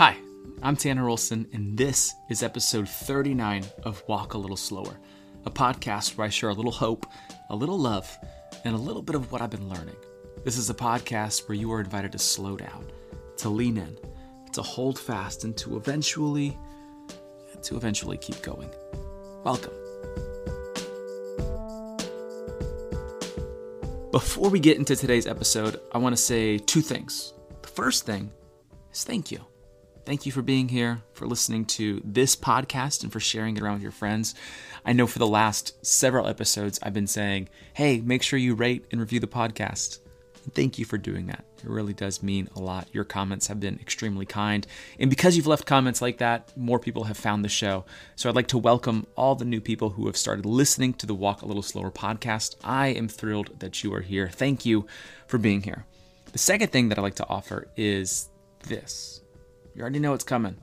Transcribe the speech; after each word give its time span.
Hi, 0.00 0.16
I'm 0.62 0.76
Tanner 0.76 1.10
Olson, 1.10 1.46
and 1.52 1.76
this 1.76 2.14
is 2.30 2.42
episode 2.42 2.88
39 2.88 3.66
of 3.82 4.02
Walk 4.08 4.32
a 4.32 4.38
Little 4.38 4.56
Slower, 4.56 4.96
a 5.44 5.50
podcast 5.50 6.16
where 6.16 6.26
I 6.26 6.30
share 6.30 6.48
a 6.48 6.54
little 6.54 6.72
hope, 6.72 7.04
a 7.50 7.54
little 7.54 7.78
love, 7.78 8.10
and 8.64 8.74
a 8.74 8.78
little 8.78 9.02
bit 9.02 9.14
of 9.14 9.30
what 9.30 9.42
I've 9.42 9.50
been 9.50 9.68
learning. 9.68 9.96
This 10.42 10.56
is 10.56 10.70
a 10.70 10.74
podcast 10.74 11.46
where 11.46 11.54
you 11.54 11.70
are 11.70 11.80
invited 11.80 12.12
to 12.12 12.18
slow 12.18 12.56
down, 12.56 12.90
to 13.36 13.50
lean 13.50 13.76
in, 13.76 13.94
to 14.52 14.62
hold 14.62 14.98
fast, 14.98 15.44
and 15.44 15.54
to 15.58 15.76
eventually, 15.76 16.56
to 17.62 17.76
eventually 17.76 18.16
keep 18.16 18.40
going. 18.40 18.70
Welcome. 19.44 19.74
Before 24.12 24.48
we 24.48 24.60
get 24.60 24.78
into 24.78 24.96
today's 24.96 25.26
episode, 25.26 25.78
I 25.92 25.98
want 25.98 26.16
to 26.16 26.22
say 26.22 26.56
two 26.56 26.80
things. 26.80 27.34
The 27.60 27.68
first 27.68 28.06
thing 28.06 28.32
is 28.90 29.04
thank 29.04 29.30
you. 29.30 29.44
Thank 30.04 30.26
you 30.26 30.32
for 30.32 30.42
being 30.42 30.68
here, 30.68 31.02
for 31.12 31.26
listening 31.26 31.66
to 31.66 32.00
this 32.04 32.34
podcast, 32.34 33.02
and 33.02 33.12
for 33.12 33.20
sharing 33.20 33.56
it 33.56 33.62
around 33.62 33.74
with 33.74 33.82
your 33.82 33.92
friends. 33.92 34.34
I 34.84 34.92
know 34.92 35.06
for 35.06 35.18
the 35.18 35.26
last 35.26 35.84
several 35.86 36.26
episodes, 36.26 36.78
I've 36.82 36.94
been 36.94 37.06
saying, 37.06 37.48
hey, 37.74 38.00
make 38.00 38.22
sure 38.22 38.38
you 38.38 38.54
rate 38.54 38.86
and 38.90 39.00
review 39.00 39.20
the 39.20 39.26
podcast. 39.26 39.98
Thank 40.54 40.78
you 40.78 40.86
for 40.86 40.96
doing 40.96 41.26
that. 41.26 41.44
It 41.58 41.68
really 41.68 41.92
does 41.92 42.22
mean 42.22 42.48
a 42.56 42.60
lot. 42.60 42.88
Your 42.92 43.04
comments 43.04 43.46
have 43.48 43.60
been 43.60 43.78
extremely 43.78 44.24
kind. 44.24 44.66
And 44.98 45.10
because 45.10 45.36
you've 45.36 45.46
left 45.46 45.66
comments 45.66 46.00
like 46.00 46.18
that, 46.18 46.56
more 46.56 46.78
people 46.78 47.04
have 47.04 47.18
found 47.18 47.44
the 47.44 47.50
show. 47.50 47.84
So 48.16 48.28
I'd 48.28 48.36
like 48.36 48.48
to 48.48 48.58
welcome 48.58 49.06
all 49.16 49.34
the 49.34 49.44
new 49.44 49.60
people 49.60 49.90
who 49.90 50.06
have 50.06 50.16
started 50.16 50.46
listening 50.46 50.94
to 50.94 51.06
the 51.06 51.14
Walk 51.14 51.42
a 51.42 51.46
Little 51.46 51.62
Slower 51.62 51.90
podcast. 51.90 52.56
I 52.64 52.88
am 52.88 53.06
thrilled 53.06 53.60
that 53.60 53.84
you 53.84 53.92
are 53.92 54.00
here. 54.00 54.30
Thank 54.30 54.64
you 54.64 54.86
for 55.26 55.36
being 55.36 55.62
here. 55.62 55.84
The 56.32 56.38
second 56.38 56.72
thing 56.72 56.88
that 56.88 56.98
I'd 56.98 57.02
like 57.02 57.16
to 57.16 57.28
offer 57.28 57.68
is 57.76 58.30
this. 58.66 59.20
You 59.74 59.82
already 59.82 59.98
know 59.98 60.14
it's 60.14 60.24
coming. 60.24 60.56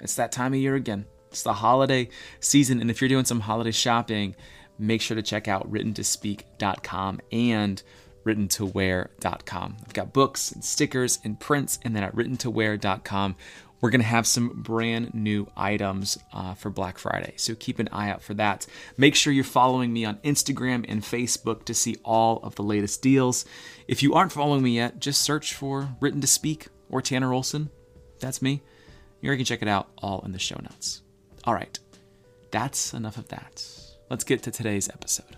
It's 0.00 0.16
that 0.16 0.32
time 0.32 0.52
of 0.52 0.60
year 0.60 0.74
again. 0.74 1.06
It's 1.30 1.42
the 1.42 1.52
holiday 1.52 2.08
season. 2.40 2.80
And 2.80 2.90
if 2.90 3.00
you're 3.00 3.08
doing 3.08 3.24
some 3.24 3.40
holiday 3.40 3.70
shopping, 3.70 4.36
make 4.78 5.00
sure 5.00 5.14
to 5.14 5.22
check 5.22 5.48
out 5.48 5.70
writtentospeak.com 5.70 7.20
and 7.30 7.82
writtentowear.com. 8.24 9.76
I've 9.84 9.94
got 9.94 10.12
books 10.12 10.52
and 10.52 10.64
stickers 10.64 11.18
and 11.24 11.38
prints, 11.38 11.78
and 11.82 11.94
then 11.96 12.02
at 12.02 12.14
writtentowear.com, 12.14 13.36
we're 13.80 13.90
going 13.90 14.00
to 14.00 14.06
have 14.06 14.28
some 14.28 14.62
brand 14.62 15.12
new 15.12 15.50
items 15.56 16.16
uh, 16.32 16.54
for 16.54 16.70
Black 16.70 16.98
Friday. 16.98 17.34
So 17.36 17.56
keep 17.56 17.80
an 17.80 17.88
eye 17.90 18.10
out 18.10 18.22
for 18.22 18.34
that. 18.34 18.66
Make 18.96 19.16
sure 19.16 19.32
you're 19.32 19.42
following 19.42 19.92
me 19.92 20.04
on 20.04 20.18
Instagram 20.18 20.84
and 20.88 21.02
Facebook 21.02 21.64
to 21.64 21.74
see 21.74 21.96
all 22.04 22.38
of 22.44 22.54
the 22.54 22.62
latest 22.62 23.02
deals. 23.02 23.44
If 23.88 24.02
you 24.02 24.14
aren't 24.14 24.30
following 24.30 24.62
me 24.62 24.76
yet, 24.76 25.00
just 25.00 25.22
search 25.22 25.54
for 25.54 25.96
Written 26.00 26.20
to 26.20 26.28
Speak 26.28 26.68
or 26.90 27.02
Tanner 27.02 27.32
Olson. 27.32 27.70
That's 28.22 28.40
me. 28.40 28.62
You 29.20 29.34
can 29.34 29.44
check 29.44 29.62
it 29.62 29.68
out 29.68 29.88
all 29.98 30.22
in 30.24 30.30
the 30.30 30.38
show 30.38 30.58
notes. 30.62 31.02
All 31.44 31.54
right, 31.54 31.76
that's 32.52 32.94
enough 32.94 33.16
of 33.16 33.28
that. 33.28 33.66
Let's 34.08 34.22
get 34.22 34.44
to 34.44 34.52
today's 34.52 34.88
episode. 34.88 35.36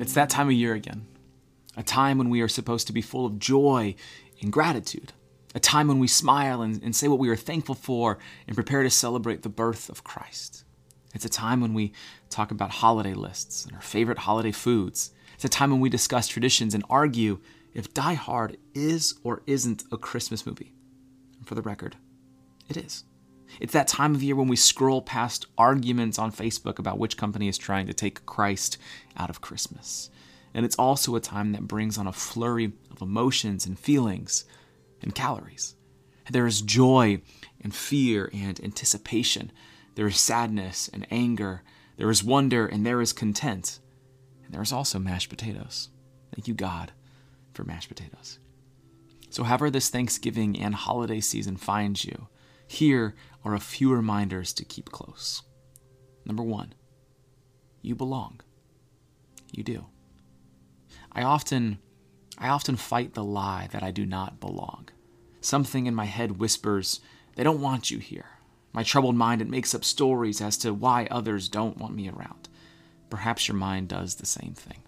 It's 0.00 0.14
that 0.14 0.28
time 0.28 0.48
of 0.48 0.54
year 0.54 0.74
again. 0.74 1.06
A 1.76 1.84
time 1.84 2.18
when 2.18 2.28
we 2.28 2.40
are 2.40 2.48
supposed 2.48 2.88
to 2.88 2.92
be 2.92 3.02
full 3.02 3.24
of 3.24 3.38
joy 3.38 3.94
and 4.40 4.52
gratitude. 4.52 5.12
A 5.54 5.60
time 5.60 5.86
when 5.86 6.00
we 6.00 6.08
smile 6.08 6.60
and, 6.60 6.82
and 6.82 6.96
say 6.96 7.06
what 7.06 7.20
we 7.20 7.28
are 7.28 7.36
thankful 7.36 7.76
for 7.76 8.18
and 8.48 8.56
prepare 8.56 8.82
to 8.82 8.90
celebrate 8.90 9.42
the 9.42 9.48
birth 9.48 9.88
of 9.88 10.02
Christ. 10.02 10.64
It's 11.14 11.24
a 11.24 11.30
time 11.30 11.60
when 11.60 11.74
we 11.74 11.92
talk 12.30 12.50
about 12.50 12.70
holiday 12.70 13.14
lists 13.14 13.66
and 13.66 13.74
our 13.74 13.82
favorite 13.82 14.18
holiday 14.18 14.52
foods. 14.52 15.12
It's 15.34 15.44
a 15.44 15.48
time 15.48 15.70
when 15.70 15.80
we 15.80 15.88
discuss 15.88 16.28
traditions 16.28 16.74
and 16.74 16.84
argue 16.88 17.40
if 17.74 17.92
Die 17.94 18.14
Hard 18.14 18.56
is 18.74 19.14
or 19.22 19.42
isn't 19.46 19.84
a 19.92 19.96
Christmas 19.96 20.46
movie. 20.46 20.72
And 21.38 21.46
for 21.46 21.54
the 21.54 21.62
record, 21.62 21.96
it 22.68 22.76
is. 22.76 23.04
It's 23.60 23.72
that 23.72 23.88
time 23.88 24.14
of 24.14 24.22
year 24.22 24.36
when 24.36 24.48
we 24.48 24.56
scroll 24.56 25.02
past 25.02 25.46
arguments 25.58 26.18
on 26.18 26.32
Facebook 26.32 26.78
about 26.78 26.98
which 26.98 27.16
company 27.16 27.48
is 27.48 27.58
trying 27.58 27.86
to 27.86 27.94
take 27.94 28.24
Christ 28.24 28.78
out 29.16 29.30
of 29.30 29.40
Christmas. 29.40 30.10
And 30.54 30.64
it's 30.64 30.76
also 30.76 31.16
a 31.16 31.20
time 31.20 31.52
that 31.52 31.68
brings 31.68 31.98
on 31.98 32.06
a 32.06 32.12
flurry 32.12 32.72
of 32.90 33.02
emotions 33.02 33.66
and 33.66 33.78
feelings 33.78 34.44
and 35.02 35.14
calories. 35.14 35.74
There 36.30 36.46
is 36.46 36.62
joy 36.62 37.20
and 37.60 37.74
fear 37.74 38.30
and 38.32 38.62
anticipation. 38.62 39.50
There 39.94 40.06
is 40.06 40.20
sadness 40.20 40.88
and 40.92 41.06
anger. 41.10 41.62
There 41.96 42.10
is 42.10 42.24
wonder 42.24 42.66
and 42.66 42.84
there 42.84 43.00
is 43.00 43.12
content. 43.12 43.78
And 44.44 44.52
there 44.52 44.62
is 44.62 44.72
also 44.72 44.98
mashed 44.98 45.28
potatoes. 45.28 45.88
Thank 46.34 46.48
you, 46.48 46.54
God, 46.54 46.92
for 47.52 47.64
mashed 47.64 47.88
potatoes. 47.88 48.38
So, 49.30 49.44
however, 49.44 49.70
this 49.70 49.88
Thanksgiving 49.88 50.58
and 50.58 50.74
holiday 50.74 51.20
season 51.20 51.56
finds 51.56 52.04
you, 52.04 52.28
here 52.66 53.14
are 53.44 53.54
a 53.54 53.60
few 53.60 53.92
reminders 53.92 54.52
to 54.54 54.64
keep 54.64 54.90
close. 54.90 55.42
Number 56.24 56.42
one, 56.42 56.74
you 57.80 57.94
belong. 57.94 58.40
You 59.52 59.62
do. 59.62 59.86
I 61.12 61.22
often 61.22 61.78
I 62.38 62.48
often 62.48 62.76
fight 62.76 63.14
the 63.14 63.24
lie 63.24 63.68
that 63.72 63.82
I 63.82 63.90
do 63.90 64.06
not 64.06 64.40
belong. 64.40 64.88
Something 65.40 65.86
in 65.86 65.94
my 65.94 66.06
head 66.06 66.38
whispers, 66.38 67.00
they 67.36 67.44
don't 67.44 67.60
want 67.60 67.90
you 67.90 67.98
here. 67.98 68.26
My 68.72 68.82
troubled 68.82 69.16
mind 69.16 69.42
it 69.42 69.48
makes 69.48 69.74
up 69.74 69.84
stories 69.84 70.40
as 70.40 70.56
to 70.58 70.72
why 70.72 71.06
others 71.10 71.48
don't 71.48 71.78
want 71.78 71.94
me 71.94 72.08
around. 72.08 72.48
Perhaps 73.10 73.48
your 73.48 73.56
mind 73.56 73.88
does 73.88 74.14
the 74.14 74.26
same 74.26 74.54
thing. 74.54 74.78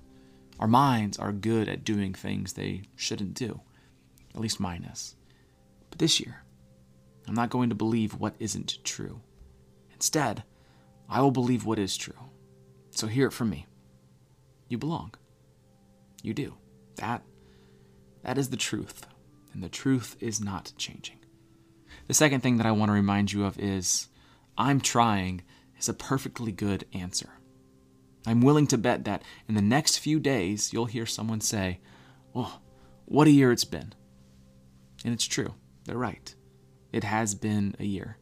Our 0.59 0.69
minds 0.69 1.19
are 1.19 1.33
good 1.33 1.69
at 1.69 1.85
doing 1.85 2.15
things 2.15 2.53
they 2.53 2.83
shouldn't 2.97 3.35
do. 3.35 3.61
At 4.35 4.41
least 4.41 4.61
mine 4.61 4.85
is. 4.85 5.17
But 5.91 5.99
this 5.99 6.21
year, 6.21 6.43
I'm 7.29 7.35
not 7.35 7.51
going 7.51 7.69
to 7.69 7.75
believe 7.75 8.15
what 8.15 8.35
isn't 8.39 8.79
true. 8.85 9.21
Instead, 9.93 10.45
I 11.09 11.21
will 11.21 11.31
believe 11.31 11.67
what 11.67 11.79
is 11.79 11.97
true. 11.97 12.15
So 12.91 13.07
hear 13.07 13.27
it 13.27 13.33
from 13.33 13.51
me. 13.51 13.67
You 14.69 14.79
belong. 14.79 15.13
You 16.23 16.33
do. 16.33 16.55
That 16.97 17.23
that 18.23 18.39
is 18.39 18.49
the 18.49 18.57
truth, 18.57 19.07
and 19.53 19.63
the 19.63 19.69
truth 19.69 20.17
is 20.19 20.41
not 20.41 20.73
changing. 20.79 21.19
The 22.07 22.15
second 22.15 22.41
thing 22.43 22.59
that 22.59 22.67
I 22.67 22.73
want 22.73 22.91
to 22.91 22.95
remind 22.95 23.33
you 23.33 23.45
of 23.45 23.59
is 23.59 24.09
I'm 24.59 24.81
trying 24.81 25.43
is 25.79 25.89
a 25.89 25.95
perfectly 25.95 26.53
good 26.53 26.85
answer. 26.93 27.31
I'm 28.27 28.41
willing 28.41 28.67
to 28.69 28.79
bet 28.79 29.05
that 29.05 29.23
in 29.49 29.55
the 29.55 29.63
next 29.63 29.99
few 29.99 30.21
days 30.21 30.73
you'll 30.73 30.87
hear 30.87 31.07
someone 31.07 31.41
say, 31.41 31.81
"Oh, 32.35 32.61
what 33.07 33.27
a 33.27 33.31
year 33.31 33.53
it's 33.53 33.65
been." 33.65 33.95
And 35.05 35.13
it's 35.13 35.27
true. 35.27 35.55
They're 35.85 35.99
right. 35.99 36.35
It 36.93 37.05
has 37.05 37.35
been 37.35 37.75
a 37.79 37.85
year. 37.85 38.19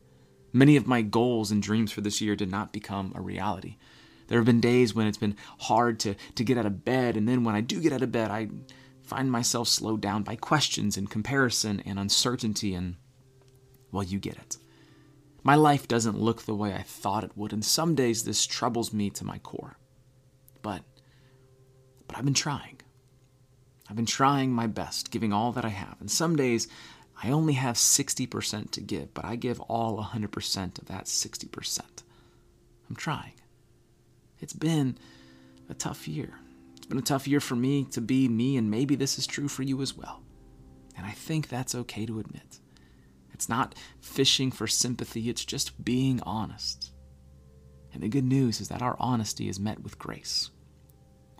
Many 0.52 0.76
of 0.76 0.86
my 0.86 1.02
goals 1.02 1.50
and 1.50 1.62
dreams 1.62 1.92
for 1.92 2.00
this 2.00 2.20
year 2.20 2.36
did 2.36 2.50
not 2.50 2.72
become 2.72 3.12
a 3.14 3.20
reality. 3.20 3.76
There 4.28 4.38
have 4.38 4.46
been 4.46 4.60
days 4.60 4.94
when 4.94 5.06
it's 5.06 5.18
been 5.18 5.36
hard 5.60 5.98
to, 6.00 6.14
to 6.34 6.44
get 6.44 6.58
out 6.58 6.66
of 6.66 6.84
bed, 6.84 7.16
and 7.16 7.28
then 7.28 7.44
when 7.44 7.54
I 7.54 7.60
do 7.60 7.80
get 7.80 7.92
out 7.92 8.02
of 8.02 8.12
bed, 8.12 8.30
I 8.30 8.48
find 9.02 9.30
myself 9.30 9.68
slowed 9.68 10.00
down 10.00 10.22
by 10.22 10.36
questions 10.36 10.96
and 10.96 11.10
comparison 11.10 11.80
and 11.80 11.98
uncertainty, 11.98 12.74
and 12.74 12.96
well, 13.92 14.02
you 14.02 14.18
get 14.18 14.36
it. 14.36 14.56
My 15.44 15.54
life 15.54 15.86
doesn't 15.86 16.18
look 16.18 16.42
the 16.42 16.54
way 16.54 16.72
I 16.72 16.82
thought 16.82 17.24
it 17.24 17.36
would, 17.36 17.52
and 17.52 17.64
some 17.64 17.94
days 17.94 18.24
this 18.24 18.46
troubles 18.46 18.92
me 18.92 19.10
to 19.10 19.24
my 19.24 19.38
core. 19.38 19.76
But, 20.62 20.82
but 22.06 22.16
I've 22.16 22.24
been 22.24 22.34
trying. 22.34 22.80
I've 23.88 23.96
been 23.96 24.06
trying 24.06 24.52
my 24.52 24.66
best, 24.66 25.10
giving 25.10 25.32
all 25.32 25.52
that 25.52 25.64
I 25.64 25.70
have, 25.70 25.96
and 26.00 26.10
some 26.10 26.36
days 26.36 26.68
I 27.22 27.30
only 27.30 27.54
have 27.54 27.76
60% 27.76 28.70
to 28.70 28.80
give, 28.80 29.12
but 29.14 29.24
I 29.24 29.36
give 29.36 29.60
all 29.62 30.02
100% 30.02 30.78
of 30.78 30.86
that 30.86 31.04
60%. 31.04 31.80
I'm 32.88 32.96
trying. 32.96 33.34
It's 34.40 34.52
been 34.52 34.98
a 35.68 35.74
tough 35.74 36.08
year. 36.08 36.38
It's 36.76 36.86
been 36.86 36.98
a 36.98 37.02
tough 37.02 37.28
year 37.28 37.40
for 37.40 37.54
me 37.54 37.84
to 37.92 38.00
be 38.00 38.28
me, 38.28 38.56
and 38.56 38.70
maybe 38.70 38.94
this 38.94 39.18
is 39.18 39.26
true 39.26 39.48
for 39.48 39.62
you 39.62 39.82
as 39.82 39.96
well. 39.96 40.22
And 40.96 41.06
I 41.06 41.12
think 41.12 41.48
that's 41.48 41.74
okay 41.74 42.06
to 42.06 42.18
admit. 42.18 42.58
It's 43.42 43.48
not 43.48 43.74
fishing 44.00 44.52
for 44.52 44.68
sympathy, 44.68 45.28
it's 45.28 45.44
just 45.44 45.84
being 45.84 46.20
honest. 46.20 46.92
And 47.92 48.00
the 48.00 48.08
good 48.08 48.22
news 48.22 48.60
is 48.60 48.68
that 48.68 48.82
our 48.82 48.94
honesty 49.00 49.48
is 49.48 49.58
met 49.58 49.82
with 49.82 49.98
grace. 49.98 50.52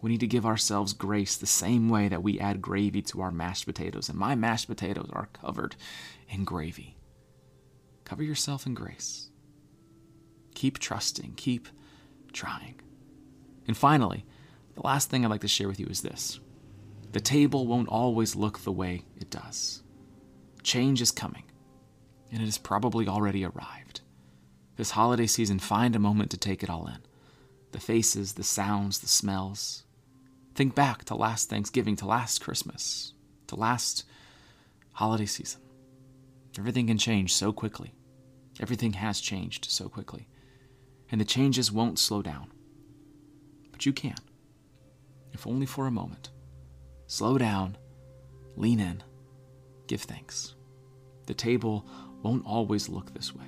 We 0.03 0.11
need 0.11 0.19
to 0.19 0.27
give 0.27 0.45
ourselves 0.45 0.95
grace 0.95 1.37
the 1.37 1.47
same 1.47 1.89
way 1.89 2.09
that 2.09 2.25
we 2.25 2.41
add 2.41 2.61
gravy 2.61 3.03
to 3.03 3.21
our 3.21 3.31
mashed 3.31 3.67
potatoes. 3.67 4.09
And 4.09 4.19
my 4.19 4.35
mashed 4.35 4.67
potatoes 4.67 5.11
are 5.13 5.29
covered 5.33 5.77
in 6.29 6.43
gravy. 6.43 6.97
Cover 8.05 8.25
yourself 8.25 8.67
in 8.67 8.75
grace. 8.75 9.31
Keep 10.57 10.81
trusting, 10.81 11.35
keep 11.37 11.69
trying. 12.33 12.81
And 13.69 13.77
finally, 13.77 14.27
the 14.75 14.83
last 14.83 15.09
thing 15.09 15.25
I'd 15.25 15.31
like 15.31 15.43
to 15.43 15.47
share 15.47 15.69
with 15.69 15.79
you 15.79 15.87
is 15.87 16.01
this 16.01 16.41
the 17.13 17.21
table 17.21 17.69
won't 17.69 17.89
always 17.89 18.35
look 18.35 18.59
the 18.59 18.73
way 18.73 19.05
it 19.17 19.31
does. 19.31 19.85
Change 20.65 21.01
is 21.01 21.13
coming, 21.13 21.45
and 22.33 22.41
it 22.41 22.47
has 22.47 22.59
probably 22.59 23.07
already 23.07 23.45
arrived. 23.45 24.01
This 24.77 24.93
holiday 24.93 25.27
season, 25.27 25.59
find 25.59 25.95
a 25.95 26.01
moment 26.01 26.31
to 26.31 26.39
take 26.39 26.63
it 26.63 26.71
all 26.71 26.87
in. 26.87 26.99
the 27.73 27.81
faces, 27.81 28.35
the 28.35 28.43
sounds, 28.43 28.99
the 28.99 29.09
smells. 29.09 29.85
Think 30.55 30.75
back 30.75 31.05
to 31.05 31.15
last 31.15 31.49
Thanksgiving, 31.49 31.97
to 31.97 32.07
last 32.07 32.43
Christmas, 32.43 33.15
to 33.47 33.57
last 33.57 34.05
holiday 34.93 35.27
season. 35.27 35.61
Everything 36.59 36.87
can 36.87 36.99
change 36.99 37.35
so 37.35 37.53
quickly. 37.53 37.95
Everything 38.61 38.93
has 38.95 39.21
changed 39.21 39.67
so 39.71 39.89
quickly. 39.89 40.29
And 41.11 41.21
the 41.21 41.25
changes 41.25 41.73
won't 41.73 41.99
slow 41.99 42.21
down. 42.21 42.51
But 43.71 43.87
you 43.87 43.93
can, 43.93 44.17
if 45.33 45.47
only 45.47 45.67
for 45.67 45.87
a 45.87 45.91
moment. 45.91 46.31
Slow 47.07 47.39
down, 47.39 47.77
lean 48.57 48.81
in, 48.81 49.03
give 49.87 50.03
thanks. 50.03 50.55
The 51.27 51.35
table 51.35 51.87
won't 52.23 52.47
always 52.47 52.89
look 52.89 53.13
this 53.13 53.35
way. 53.35 53.45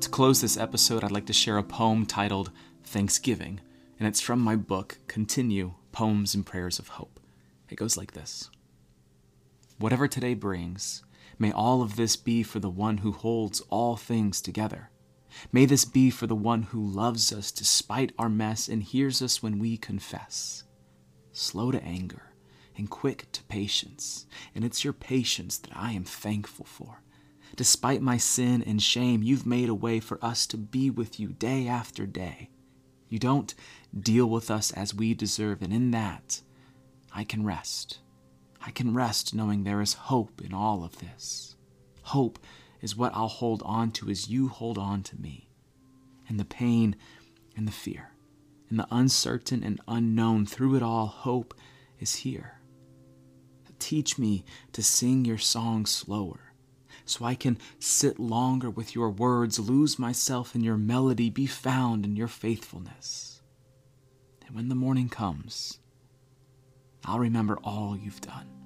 To 0.00 0.08
close 0.08 0.40
this 0.40 0.56
episode, 0.56 1.04
I'd 1.04 1.10
like 1.10 1.26
to 1.26 1.32
share 1.32 1.58
a 1.58 1.62
poem 1.62 2.06
titled 2.06 2.50
Thanksgiving, 2.84 3.60
and 3.98 4.08
it's 4.08 4.20
from 4.20 4.40
my 4.40 4.56
book, 4.56 4.98
Continue 5.06 5.74
Poems 5.92 6.34
and 6.34 6.46
Prayers 6.46 6.78
of 6.78 6.88
Hope. 6.88 7.20
It 7.68 7.76
goes 7.76 7.96
like 7.96 8.12
this 8.12 8.50
Whatever 9.78 10.08
today 10.08 10.34
brings, 10.34 11.04
may 11.38 11.52
all 11.52 11.82
of 11.82 11.96
this 11.96 12.16
be 12.16 12.42
for 12.42 12.58
the 12.58 12.70
one 12.70 12.98
who 12.98 13.12
holds 13.12 13.60
all 13.70 13.96
things 13.96 14.40
together. 14.40 14.90
May 15.52 15.66
this 15.66 15.84
be 15.84 16.10
for 16.10 16.26
the 16.26 16.34
one 16.34 16.64
who 16.64 16.84
loves 16.84 17.32
us 17.32 17.52
despite 17.52 18.12
our 18.18 18.28
mess 18.28 18.68
and 18.68 18.82
hears 18.82 19.22
us 19.22 19.42
when 19.42 19.58
we 19.58 19.76
confess. 19.76 20.64
Slow 21.32 21.70
to 21.70 21.82
anger 21.82 22.32
and 22.76 22.88
quick 22.88 23.26
to 23.32 23.42
patience, 23.44 24.26
and 24.54 24.64
it's 24.64 24.84
your 24.84 24.92
patience 24.92 25.58
that 25.58 25.76
I 25.76 25.92
am 25.92 26.04
thankful 26.04 26.64
for. 26.64 27.02
Despite 27.56 28.02
my 28.02 28.18
sin 28.18 28.62
and 28.62 28.80
shame, 28.82 29.22
you've 29.22 29.46
made 29.46 29.68
a 29.68 29.74
way 29.74 30.00
for 30.00 30.24
us 30.24 30.46
to 30.48 30.56
be 30.56 30.90
with 30.90 31.18
you 31.18 31.28
day 31.28 31.66
after 31.66 32.06
day. 32.06 32.50
You 33.08 33.18
don't 33.18 33.54
deal 33.98 34.26
with 34.28 34.50
us 34.50 34.70
as 34.70 34.94
we 34.94 35.14
deserve, 35.14 35.62
and 35.62 35.72
in 35.72 35.90
that, 35.90 36.42
I 37.12 37.24
can 37.24 37.44
rest. 37.44 37.98
I 38.64 38.70
can 38.70 38.94
rest 38.94 39.34
knowing 39.34 39.64
there 39.64 39.80
is 39.80 39.94
hope 39.94 40.40
in 40.44 40.52
all 40.52 40.84
of 40.84 40.98
this. 40.98 41.56
Hope 42.02 42.38
is 42.80 42.96
what 42.96 43.14
I'll 43.14 43.28
hold 43.28 43.62
on 43.64 43.90
to 43.92 44.08
as 44.08 44.28
you 44.28 44.48
hold 44.48 44.78
on 44.78 45.02
to 45.04 45.20
me. 45.20 45.48
And 46.28 46.38
the 46.38 46.44
pain 46.44 46.96
and 47.56 47.66
the 47.66 47.72
fear 47.72 48.12
and 48.70 48.78
the 48.78 48.86
uncertain 48.90 49.64
and 49.64 49.80
unknown, 49.88 50.46
through 50.46 50.76
it 50.76 50.82
all, 50.82 51.06
hope 51.06 51.54
is 51.98 52.16
here. 52.16 52.60
Teach 53.78 54.18
me 54.18 54.44
to 54.72 54.82
sing 54.82 55.24
your 55.24 55.38
song 55.38 55.86
slower 55.86 56.52
so 57.04 57.24
I 57.24 57.34
can 57.34 57.58
sit 57.78 58.18
longer 58.18 58.68
with 58.68 58.94
your 58.94 59.08
words, 59.08 59.58
lose 59.58 59.98
myself 59.98 60.54
in 60.54 60.62
your 60.62 60.76
melody, 60.76 61.30
be 61.30 61.46
found 61.46 62.04
in 62.04 62.16
your 62.16 62.28
faithfulness. 62.28 63.40
And 64.46 64.54
when 64.54 64.68
the 64.68 64.74
morning 64.74 65.08
comes, 65.08 65.78
I'll 67.04 67.20
remember 67.20 67.56
all 67.62 67.96
you've 67.96 68.20
done. 68.20 68.57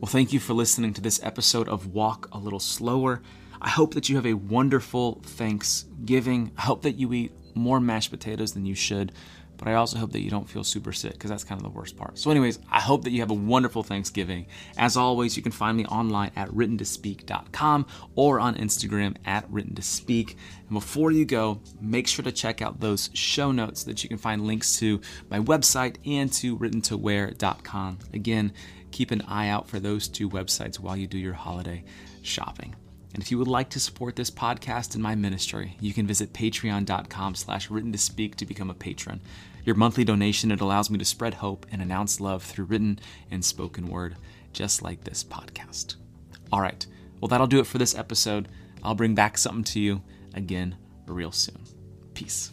Well, 0.00 0.06
thank 0.06 0.32
you 0.32 0.38
for 0.38 0.52
listening 0.54 0.94
to 0.94 1.00
this 1.00 1.20
episode 1.24 1.68
of 1.68 1.88
Walk 1.88 2.28
a 2.30 2.38
Little 2.38 2.60
Slower. 2.60 3.20
I 3.60 3.68
hope 3.68 3.94
that 3.94 4.08
you 4.08 4.14
have 4.14 4.26
a 4.26 4.34
wonderful 4.34 5.20
Thanksgiving. 5.24 6.52
I 6.56 6.60
hope 6.60 6.82
that 6.82 6.92
you 6.92 7.12
eat 7.12 7.32
more 7.56 7.80
mashed 7.80 8.12
potatoes 8.12 8.52
than 8.52 8.64
you 8.64 8.76
should 8.76 9.10
but 9.58 9.66
I 9.68 9.74
also 9.74 9.98
hope 9.98 10.12
that 10.12 10.22
you 10.22 10.30
don't 10.30 10.48
feel 10.48 10.64
super 10.64 10.92
sick 10.92 11.12
because 11.12 11.30
that's 11.30 11.44
kind 11.44 11.60
of 11.60 11.64
the 11.64 11.76
worst 11.76 11.96
part. 11.96 12.16
So, 12.16 12.30
anyways, 12.30 12.60
I 12.70 12.80
hope 12.80 13.04
that 13.04 13.10
you 13.10 13.20
have 13.20 13.30
a 13.30 13.34
wonderful 13.34 13.82
Thanksgiving. 13.82 14.46
As 14.78 14.96
always, 14.96 15.36
you 15.36 15.42
can 15.42 15.52
find 15.52 15.76
me 15.76 15.84
online 15.86 16.30
at 16.36 16.48
writtentospeak.com 16.50 17.86
or 18.14 18.40
on 18.40 18.54
Instagram 18.54 19.16
at 19.26 19.50
writtentospeak. 19.50 20.36
And 20.68 20.70
before 20.70 21.10
you 21.10 21.24
go, 21.24 21.60
make 21.80 22.06
sure 22.06 22.22
to 22.22 22.32
check 22.32 22.62
out 22.62 22.80
those 22.80 23.10
show 23.12 23.50
notes 23.50 23.82
that 23.84 24.02
you 24.02 24.08
can 24.08 24.18
find 24.18 24.46
links 24.46 24.78
to 24.78 25.00
my 25.28 25.40
website 25.40 25.96
and 26.06 26.32
to 26.34 26.56
writtentowear.com. 26.56 27.98
Again, 28.14 28.52
keep 28.90 29.10
an 29.10 29.22
eye 29.22 29.48
out 29.48 29.68
for 29.68 29.80
those 29.80 30.08
two 30.08 30.28
websites 30.28 30.78
while 30.78 30.96
you 30.96 31.06
do 31.06 31.18
your 31.18 31.34
holiday 31.34 31.84
shopping. 32.22 32.74
And 33.14 33.22
if 33.22 33.30
you 33.30 33.38
would 33.38 33.48
like 33.48 33.70
to 33.70 33.80
support 33.80 34.16
this 34.16 34.30
podcast 34.30 34.94
and 34.94 35.02
my 35.02 35.14
ministry, 35.14 35.76
you 35.80 35.92
can 35.94 36.06
visit 36.06 36.32
patreon.com 36.32 37.34
slash 37.34 37.70
written 37.70 37.92
to 37.92 37.98
speak 37.98 38.36
to 38.36 38.46
become 38.46 38.70
a 38.70 38.74
patron. 38.74 39.20
Your 39.64 39.74
monthly 39.74 40.04
donation, 40.04 40.50
it 40.50 40.60
allows 40.60 40.90
me 40.90 40.98
to 40.98 41.04
spread 41.04 41.34
hope 41.34 41.66
and 41.70 41.82
announce 41.82 42.20
love 42.20 42.42
through 42.42 42.66
written 42.66 42.98
and 43.30 43.44
spoken 43.44 43.88
word, 43.88 44.16
just 44.52 44.82
like 44.82 45.04
this 45.04 45.24
podcast. 45.24 45.96
All 46.52 46.60
right, 46.60 46.86
well, 47.20 47.28
that'll 47.28 47.46
do 47.46 47.60
it 47.60 47.66
for 47.66 47.78
this 47.78 47.96
episode. 47.96 48.48
I'll 48.82 48.94
bring 48.94 49.14
back 49.14 49.38
something 49.38 49.64
to 49.64 49.80
you 49.80 50.02
again 50.34 50.76
real 51.06 51.32
soon. 51.32 51.64
Peace. 52.14 52.52